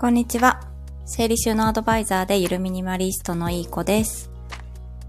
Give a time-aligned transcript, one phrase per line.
[0.00, 0.62] こんにちは。
[1.04, 4.30] 整理収納アドバイザーでゆるミニマリストのいい子です。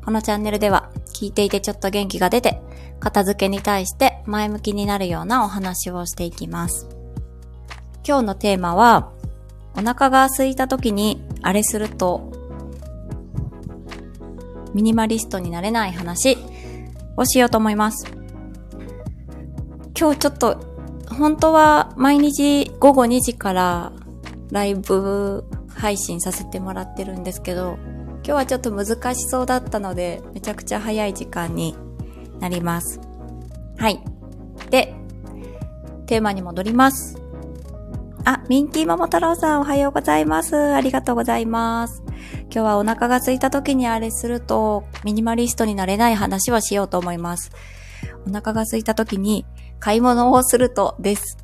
[0.04, 2.62] このチャンネルでは聞いていてちょっと元気が出て、
[3.00, 6.90] 片付けに対して前向きになるようなお話をしていきます。
[8.05, 9.14] 今日のテーマは、
[9.77, 12.30] お腹が空いた時にあれすると、
[14.73, 16.38] ミニマリストになれない話
[17.16, 18.12] をしようと思います。
[19.98, 20.58] 今日ちょっと、
[21.09, 23.94] 本当は毎日午後2時から
[24.52, 27.78] ライブ配信させてもらってるんですけど、
[28.23, 31.76] 今日はちょっと難しそうだったので、めちゃくちゃ早い時間に
[32.40, 33.00] なります。
[33.78, 34.04] はい。
[34.70, 34.94] で、
[36.06, 37.18] テーマに戻ります。
[38.26, 40.56] あ、ミンティ桃太郎さんおはようございます。
[40.56, 42.03] ありがとうございます。
[42.44, 47.52] 今日はお腹が空いた時にあれすると、ミニマリストになれない話をしようと思います。
[48.28, 49.45] お腹が空いた時に
[49.80, 51.41] 買い物をするとです。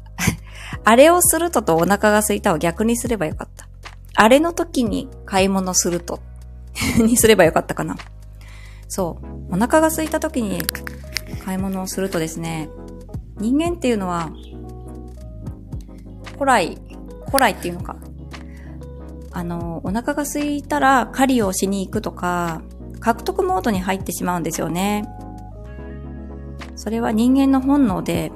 [0.89, 3.67] あれをするととお腹が空いたを逆にすればよかった。
[4.15, 6.21] あれの時に買い物すると
[7.03, 7.97] にすればよかったかな。
[8.87, 9.55] そう。
[9.55, 10.61] お腹が空いた時に
[11.43, 12.69] 買い物をするとですね、
[13.37, 14.31] 人間っていうのは、
[16.35, 16.77] 古来、
[17.25, 17.97] 古来っていうのか。
[19.33, 22.61] あの、お腹が空いたら狩りをしに行くとか、
[23.01, 25.05] 獲得モードに入ってしまうんですよね。
[26.77, 28.31] それは人間の本能で、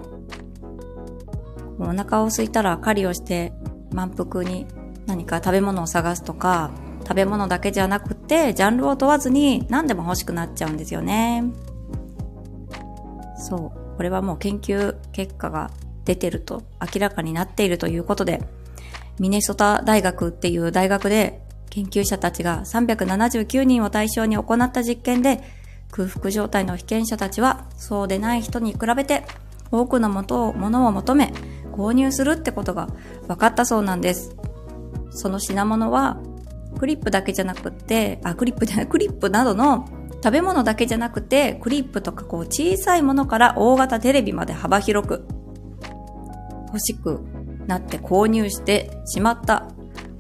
[1.84, 3.54] お腹を空いたら狩りをして
[3.92, 4.66] 満腹に
[5.08, 6.72] 何か食べ物を探すとか、
[7.04, 11.44] 食べ物だけじゃなくて、ジャンルを問わずに何でも欲しくなっちゃうんですよね。
[13.38, 13.98] そう。
[13.98, 15.72] これはもう研究結果が
[16.06, 18.42] 出てると、明らかになっているということで、
[19.20, 25.42] ミネソタ大学っていう大学で研究者たちが379人を対象に行った実験で、
[25.92, 29.26] 空腹状態の被験者たちはそうでない人に比べて
[29.72, 31.34] 多くのものを求め
[31.72, 32.88] 購入するってことが
[33.28, 34.36] 分かったそうなんです。
[35.12, 36.20] その品物は、
[36.80, 39.88] クリップだけじゃなくって、あ、クリップじゃない、 クリップなどの
[40.24, 45.26] 食べ物だけじゃなくて、クリップとかこう小さいものから大型テレビまで幅広く
[46.68, 47.22] 欲しく
[47.68, 49.68] なって購入してしまった。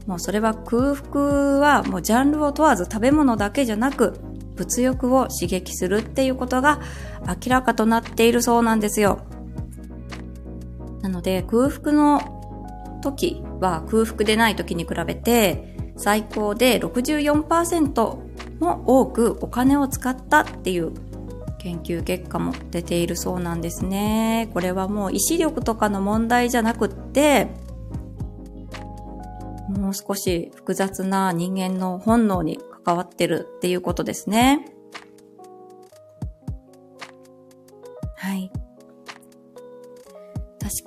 [0.07, 4.19] もうそれは空腹はもうジャンルを問わず食べ物だけじゃなく
[4.55, 6.81] 物欲を刺激するっていうことが
[7.27, 9.19] 明らかとなっているそうなんですよ。
[11.11, 20.93] ので空腹の時は空腹でない時に比べて最高で64%も多くお金を使ったっていう
[21.59, 24.49] 研究結果も出ているそうなんですね。
[24.53, 27.49] これはもう意志力とかの問題じゃなくって、
[29.69, 34.73] もう少し複雑な人間の本能に関わってるっていうことですね。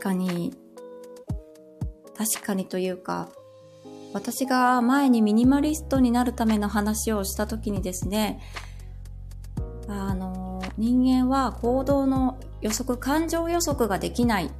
[0.04, 0.54] かに
[2.14, 3.28] 確かにというか、
[4.12, 8.40] 私が前にミニマリストになるための話をした時にですね、
[9.88, 14.50] あの、人間は行動の予測、感情予測ができないっ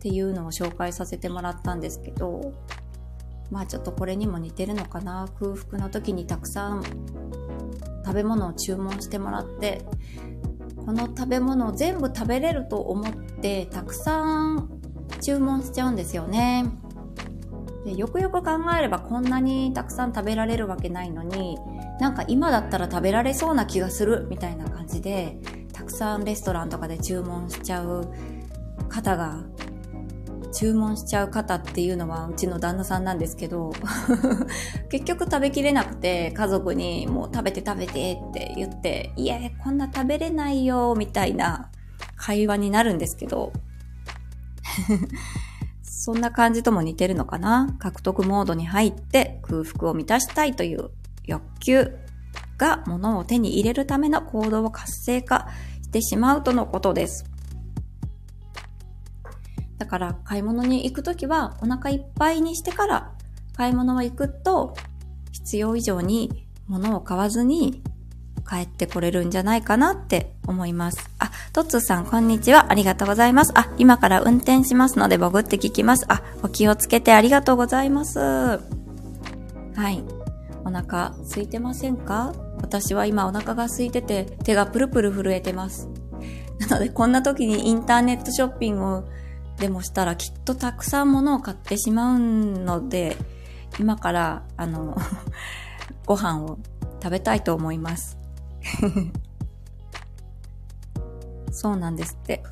[0.00, 2.52] ていうのを紹介させてもらったんですけど、
[3.52, 5.28] まあちょっとこれにも似てるのかな。
[5.38, 6.82] 空腹の時にたくさん
[8.04, 9.84] 食べ物を注文してもらって、
[10.84, 14.22] この食べ物を全部食べれると思ってたくさ
[14.54, 14.80] ん
[15.20, 16.66] 注文しちゃうんですよね。
[17.84, 21.58] でよくよく考えればこんなにたくさん食べられるわけないのに、
[22.00, 25.38] なんか今だったら食べられそうな気がするみたいな感じで、
[25.72, 28.10] たくさんレストランとかで注文しちゃう
[28.88, 29.42] 方が、
[30.54, 33.72] 注文しちゃう方っていうのはうちの旦那さんなんですけど、
[34.88, 41.70] 結局食べきれなくて家族にもう食べて食べてって言って、いや、こんな食べれないよみたいな
[42.16, 43.52] 会話になるんですけど、
[45.82, 47.74] そんな感じとも似てるのかな？
[47.78, 50.90] 獲得モードに入って空腹を満たしたいという
[51.24, 51.96] 欲求
[52.58, 55.48] が物を手に入れるための行動を活性化
[55.82, 57.33] してしまうとのことです。
[59.78, 63.12] だから買い物に行くときはお腹いっぱいにしてから
[63.56, 64.74] 買い物は行くと
[65.32, 67.82] 必要以上に物を買わずに
[68.48, 71.10] 帰ってこれるんじゃないかなって思います。
[71.18, 72.70] あ、トッツーさん、こんにちは。
[72.70, 73.52] ありがとうございます。
[73.54, 76.04] あ、今から運転しますので、潜って聞きます。
[76.08, 78.18] あ、お気をつけてありがとうございます。
[78.18, 78.58] は
[79.90, 80.04] い。
[80.62, 82.34] お腹空いてませんか？
[82.60, 85.88] 私は今お腹が空いてて、手がプルプル震えてます。
[86.68, 89.04] なので、こんな時にインターネットショッピングを
[89.58, 93.16] でもしたらきっとたくさん物を買ってしまうので、
[93.78, 94.96] 今から、あの
[96.06, 96.58] ご飯を
[97.02, 98.18] 食べたいと思います。
[101.50, 102.42] そうなんですって。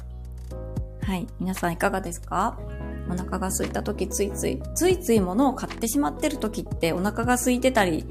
[1.03, 1.27] はい。
[1.41, 2.59] 皆さんいかがですか？
[3.11, 8.05] お腹が空いた時ついつい、ついつい物を買ってしまってる時ってお腹が空いてたり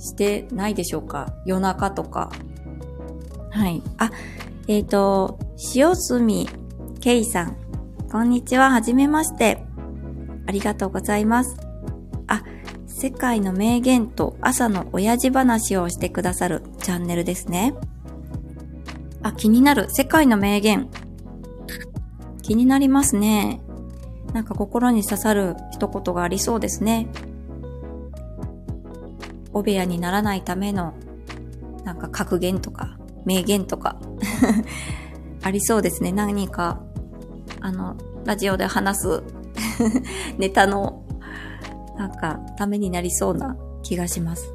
[0.00, 1.34] してないでしょうか？
[1.44, 2.30] 夜中とか。
[3.50, 3.82] はい。
[3.98, 4.10] あ、
[4.66, 5.38] えっ、ー、と、
[5.74, 6.20] 塩住
[7.04, 7.56] けいさん。
[8.10, 8.70] こんにちは。
[8.70, 9.62] はじめまして。
[10.46, 11.54] ありがとうございます。
[12.28, 12.42] あ、
[12.86, 17.74] 世界の名言と朝の親父話をしてくださるチャンネルですね。
[19.20, 19.88] あ、気になる。
[19.90, 20.88] 世界の名言。
[22.40, 23.60] 気になりますね。
[24.32, 27.08] なんか心に刺さる一言がありそうですね。
[29.52, 30.94] お部屋にならないための、
[31.84, 32.96] なんか格言とか、
[33.26, 33.98] 名言とか、
[35.44, 36.10] ありそうですね。
[36.10, 36.80] 何か、
[37.60, 39.22] あの、ラジオで話す
[40.38, 41.04] ネタの、
[41.96, 44.52] なんか、ためになりそうな気がします。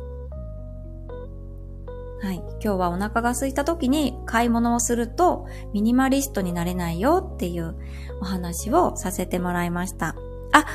[2.21, 2.36] はい。
[2.62, 7.75] 今日はお腹が空いた時に買い物をするとミニマリストになれないよっていう
[8.21, 10.15] お話をさせてもらいました。
[10.51, 10.65] あ、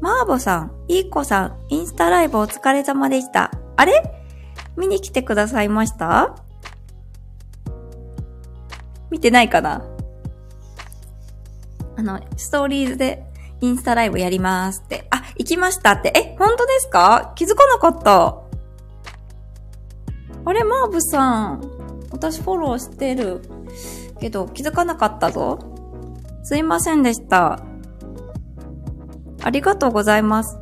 [0.00, 3.50] マーボさん、いい子さん、インスタライブお疲れ様でした。
[3.76, 4.02] あれ？
[4.78, 6.36] 見に来てくださいました？
[9.10, 9.84] 見てないかな？
[11.98, 13.24] あの、ストーリーズで
[13.60, 15.08] インスタライブやりますって。
[15.10, 16.12] あ、行きましたって。
[16.14, 17.32] え、本当ですか？
[17.34, 18.36] 気づかなかった。
[20.44, 21.60] あれ、マーブさん。
[22.12, 23.42] 私フォローしてる
[24.20, 25.58] けど気づかなかったぞ。
[26.44, 27.64] すいませんでした。
[29.42, 30.56] ありがとうございます。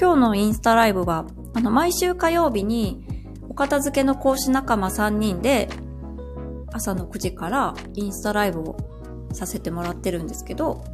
[0.00, 3.04] 今日のインスタライブは、あの、毎週火曜日に、
[3.50, 5.68] お片付けの講師仲間3人で、
[6.72, 8.76] 朝の9時からインスタライブを
[9.32, 10.84] させてもらってるんですけど、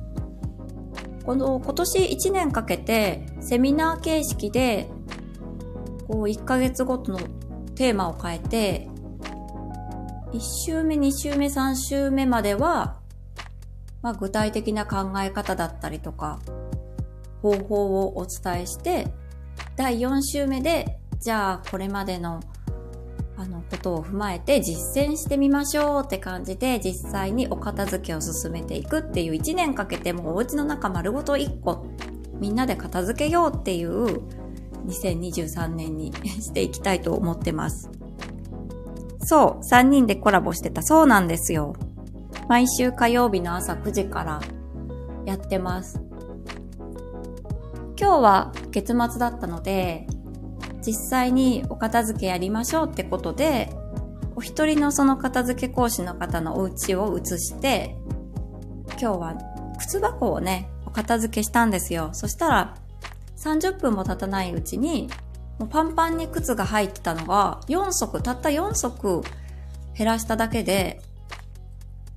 [1.24, 4.88] この今年1年かけてセミナー形式で、
[6.06, 7.18] こう1ヶ月ごとの
[7.74, 8.88] テーマを変えて、
[10.32, 13.00] 1週目、2週目、3週目までは、
[14.02, 16.40] まあ、具体的な考え方だったりとか、
[17.42, 19.08] 方法をお伝えして、
[19.76, 22.40] 第4週目で、じゃあこれまでの
[23.38, 31.86] あのことを踏まえて実践してみましょうって感じで実際にお片付けを進めていくっていう1年かけてもうお家の中丸ごと1個
[32.40, 34.22] みんなで片付けようっていう
[34.86, 37.90] 2023年にしていきたいと思ってます。
[39.20, 40.82] そう、3人でコラボしてた。
[40.82, 41.74] そうなんですよ。
[42.48, 44.40] 毎週火曜日の朝9時から
[45.24, 46.00] やってます。
[47.98, 50.06] 今日は月末だったので、
[50.86, 53.70] 実際にお片付けやりましょうってことで、
[54.36, 57.96] お一人のその片付け講師の方のお家を移して、
[58.90, 59.34] 今日は
[59.78, 62.10] 靴箱をね、お片付けしたんですよ。
[62.12, 62.74] そしたら、
[63.36, 65.08] 30分も経たないうちに、
[65.58, 69.22] もうパンパンに靴が入ってたのが、4足、たった4足
[69.96, 71.02] 減らしただけで、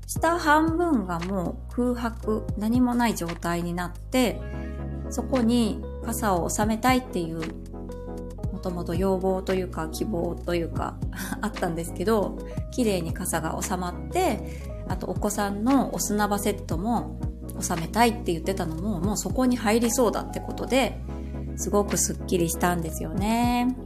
[0.06, 4.42] 下半分がもう空白、何もない状態になって、
[5.10, 7.42] そこに傘を収めたいっていう、
[8.60, 10.96] もともと要望というか希望というか
[11.40, 12.38] あったんですけど、
[12.72, 14.44] 綺麗に傘が収まって、
[14.90, 17.16] あとお子さんのお砂場セットも
[17.62, 21.00] 収めたいって言ってたのも、もうそこに入りそうだってことで、
[21.56, 23.78] すごくスッキリしたんですよね。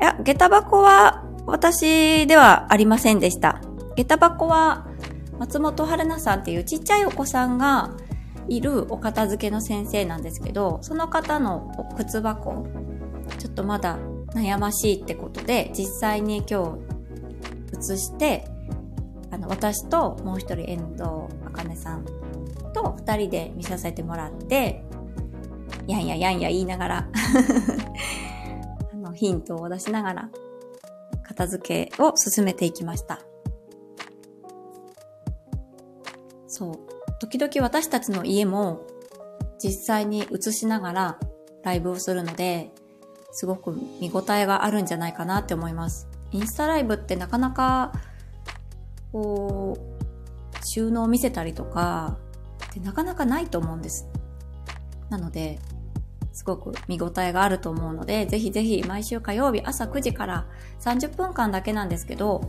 [0.00, 3.60] いや、下駄箱は私ではありませんでした。
[3.96, 4.86] 下駄箱は
[5.38, 7.90] 松本春菜さんっていうちっちゃいお子さんが
[8.48, 12.66] いるお片付けの先生なんですけど、その方の靴箱、
[13.38, 13.98] ちょっとまだ
[14.34, 16.78] 悩ましいってことで、実際に今
[17.72, 18.44] 日移して、
[19.30, 21.02] あの、私ともう一人遠藤
[21.46, 22.04] あかねさん
[22.72, 24.84] と二人で見させてもらって、
[25.86, 27.08] やんややんや言いながら
[28.92, 30.30] あの、ヒントを出しながら、
[31.22, 33.20] 片付けを進めていきました。
[36.46, 36.74] そう。
[37.18, 38.86] 時々私たちの家も
[39.58, 41.18] 実際に映しながら
[41.62, 42.70] ライブをするので、
[43.34, 46.08] すごく見応えがあるんじゃないかなって思います。
[46.30, 47.92] インスタライブってなかなか、
[49.12, 52.16] こう、収納を見せたりとか、
[52.66, 54.06] ってなかなかないと思うんです。
[55.10, 55.58] なので、
[56.32, 60.46] すごく見応えがあると思うので、ぜひぜひ毎週火曜日朝9時から
[60.80, 62.40] 30分間だけなんですけど、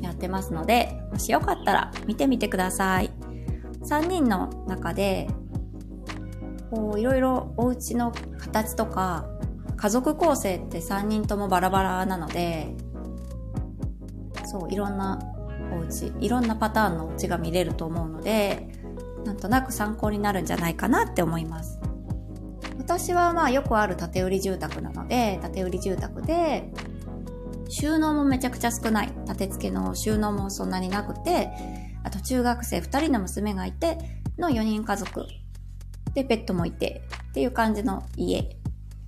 [0.00, 3.12] やってますので、もしよかったら見てみてください。
[3.84, 5.28] 3人の中で、
[6.72, 9.35] こう、いろいろお家の形とか、
[9.76, 12.74] 家族構成って3人ともバラバラなので、
[14.46, 15.18] そう、いろんな
[15.72, 18.68] お家、いろんなパターンのお家が見れると思うので、
[19.24, 21.80] なんとなく参考になるんじゃないかなって思います。
[22.78, 26.72] 私はまあよくある建売り住宅なので、建売り住宅で、
[27.68, 29.12] 収納もめちゃくちゃ少ない。
[29.26, 31.50] 建て付けの収納もそんなになくて、
[32.04, 33.98] あと中学生2人の娘がいて
[34.38, 35.26] の4人家族。
[36.14, 38.55] で、ペットもいてっていう感じの家。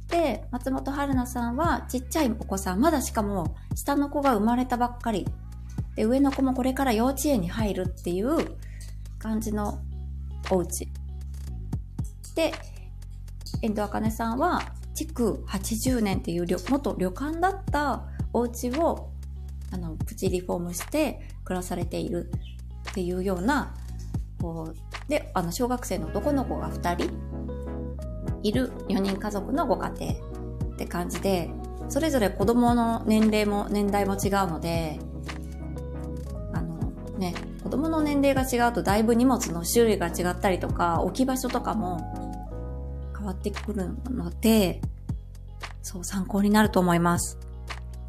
[0.08, 5.26] で、松本春菜さんはちっちゃいお子さん、まだしかも下の子が生まれたばっかり。
[5.96, 8.56] で、上の子もこれから幼稚園に入るっていう
[9.18, 9.80] 感じの
[10.50, 10.88] お家。
[12.34, 12.52] で、
[13.62, 14.62] 遠藤茜さんは
[14.94, 19.10] 築80年っていう元旅館だったお家を
[19.72, 22.30] あのプチリフォームして暮らされている
[22.90, 23.74] っていうような
[24.40, 27.27] こうであの小学生の男の子が2人
[28.48, 30.16] いる4人家族のご家庭っ
[30.76, 31.50] て感じで
[31.88, 34.98] それぞれ子供の年齢も年代も違うので
[36.52, 41.98] あのね子供の年齢が違うとだいぶ荷物の種類が違ったりとか置き場所とかも
[43.16, 44.80] 変わってくるので
[45.82, 47.38] そう参考になると思います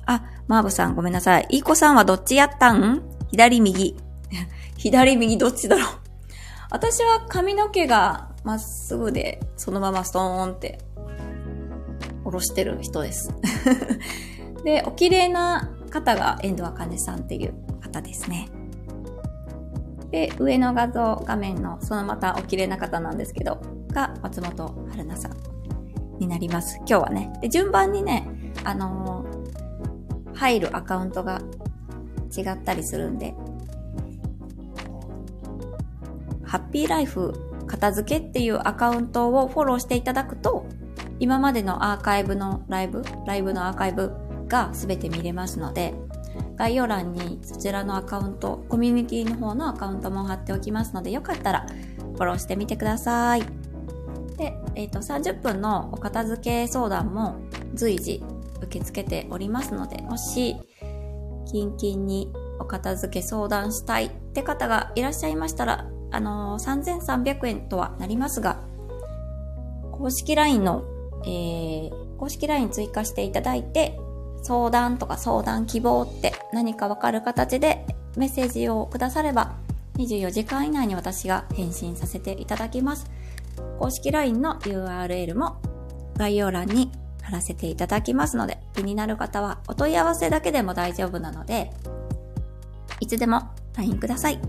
[0.09, 1.47] あ、マーブさんごめんなさい。
[1.51, 3.03] いい子さんはどっちやったん？
[3.31, 3.95] 左右。
[4.75, 5.85] 左右どっちだろう？
[6.71, 10.79] 私は髪の毛がまっすぐで、そのままストーンって
[12.23, 13.33] 下ろしてる人です。
[14.63, 18.49] で、お綺麗な方が遠藤茜さんっていう方ですね。
[20.11, 25.33] で、上の画像、画面のそのまたお綺麗な方なんですけど、が松本春菜さん
[26.19, 26.77] になります。
[26.77, 27.31] 今日はね。
[27.41, 28.27] で、順番にね、
[28.63, 31.41] あのー、入るアカウントが
[32.35, 33.33] 違ったりするんで、
[36.43, 40.65] ハッピーライフ片付けっていうアカウントをフォローしていただくと、
[41.19, 44.11] 今までのアーカイブのライブ、ライブのアーカイブ
[44.47, 45.93] が全て見れますので、
[46.57, 51.67] 概要欄にそちらのアカウント、コミュニティの方のアカウントも貼っておきますので、よかったら
[52.13, 53.43] フォローしてみてください。
[54.35, 57.35] で、えっ、ー、と、30分のお片付け相談も
[57.75, 58.23] 随時
[58.57, 60.55] 受け付けておりますので、もし、
[61.45, 68.59] キンキンにお片付け相談したいって方がいらっしゃいましたら、あのー、3300円とはなりますが、
[69.91, 70.83] 公式 LINE の、
[71.25, 73.99] えー、公式 LINE 追加していただいて、
[74.41, 77.85] 相談とか相談希望って何かわかる形で
[78.15, 79.55] メッセージをくだされば、
[79.97, 83.09] 24時間以内に私が返信させていただきます。
[83.77, 85.61] 公式 LINE の URL も
[86.15, 91.71] 概要欄に貼らせていただきますので、気になる方はお問い合わせだけでも大丈夫なので、
[93.01, 94.39] いつでも LINE ください。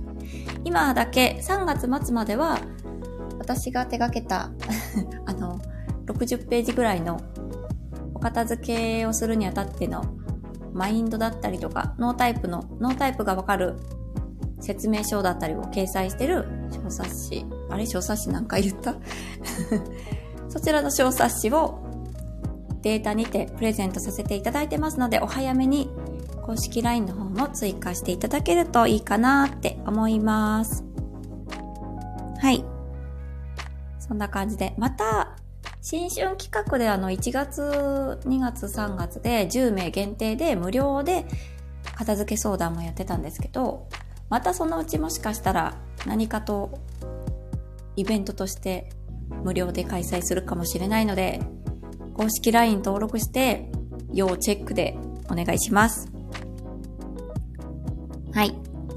[0.65, 2.59] 今だけ3月末までは
[3.39, 4.51] 私が手掛けた
[5.27, 5.61] あの、
[6.07, 7.21] 60ページぐらいの
[8.15, 10.05] お片付けをするにあたっての
[10.73, 13.77] マインドだったりとか、ノータイプの、ノータイプがわかる
[14.61, 16.47] 説明書だったりを掲載してる
[16.85, 17.47] 小冊子。
[17.71, 18.95] あれ小冊子なんか言った？
[20.51, 21.79] そちらの小冊子を
[22.83, 25.91] データにてプレゼントさせていただいてますので、お早めに
[26.51, 30.83] 公式 LINE の方も追加していただけるといいかなって思います。
[32.41, 32.65] はい。
[34.01, 35.37] そんな感じで、また、
[35.81, 41.25] 新春企画であの1月、2月、3月で10名限定で無料で
[41.95, 43.87] 片付け相談もやってたんですけど、
[44.29, 46.81] またそのうちもしかしたら何かと
[47.95, 48.91] イベントとして
[49.45, 51.41] 無料で開催するかもしれないので、
[52.15, 53.71] 公式 LINE 登録して
[54.13, 54.99] 要チェックで
[55.31, 56.20] お願いします。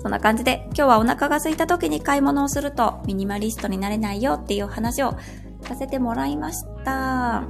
[0.03, 5.17] そんな感じで、今日はお腹が空いた時に買い物をするとミニマリストになれないよっていう話を
[5.61, 7.45] させてもらいました。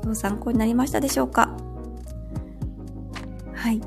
[0.00, 1.50] 今日参考になりましたでしょうか？
[3.52, 3.80] はい。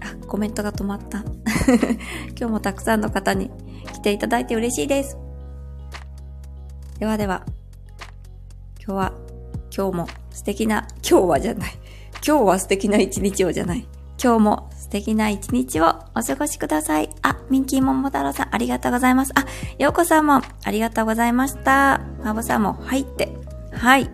[0.00, 1.22] あ、コメントが止まった。
[2.36, 3.48] 今日もたくさんの方に
[3.92, 5.16] 来ていただいて嬉しいです。
[6.98, 7.44] ではでは、
[8.84, 9.12] 今日は、
[9.72, 11.72] 今日も素敵な、今日はじゃない。
[12.26, 13.86] 今日は素敵な一日をじゃない。
[14.22, 17.08] 今日も素敵な一日をお過ごしください。
[17.22, 19.32] あ、ミンキーモモ太郎さんありがとうございます。
[19.34, 19.46] あ、
[19.78, 22.02] ヨーコさんもありがとうございました。
[22.22, 23.32] マボさんも入って。
[23.72, 24.04] はい。
[24.04, 24.10] よ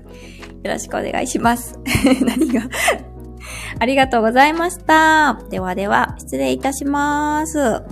[0.65, 1.79] ろしくお願いします。
[2.25, 2.63] 何が？
[3.79, 5.41] ありがとうございました。
[5.51, 7.83] ではでは、失礼いたします。